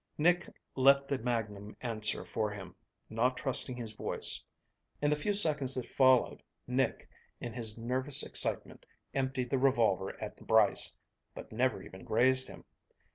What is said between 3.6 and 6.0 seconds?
his voice. In the few seconds that